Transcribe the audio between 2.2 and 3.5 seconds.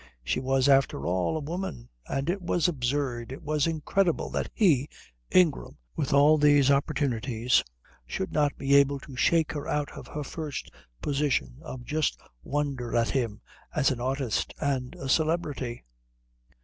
it was absurd, it